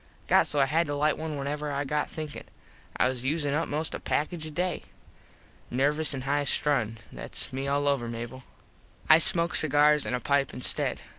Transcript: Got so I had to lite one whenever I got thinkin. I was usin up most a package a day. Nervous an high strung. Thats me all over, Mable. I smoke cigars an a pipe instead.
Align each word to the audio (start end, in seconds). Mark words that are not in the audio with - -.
Got 0.25 0.47
so 0.47 0.59
I 0.59 0.65
had 0.65 0.87
to 0.87 0.95
lite 0.95 1.15
one 1.15 1.37
whenever 1.37 1.71
I 1.71 1.83
got 1.83 2.09
thinkin. 2.09 2.45
I 2.97 3.07
was 3.07 3.23
usin 3.23 3.53
up 3.53 3.67
most 3.69 3.93
a 3.93 3.99
package 3.99 4.47
a 4.47 4.49
day. 4.49 4.85
Nervous 5.69 6.11
an 6.15 6.21
high 6.21 6.45
strung. 6.45 6.97
Thats 7.11 7.53
me 7.53 7.67
all 7.67 7.87
over, 7.87 8.07
Mable. 8.07 8.43
I 9.09 9.19
smoke 9.19 9.53
cigars 9.53 10.07
an 10.07 10.15
a 10.15 10.19
pipe 10.19 10.55
instead. 10.55 11.01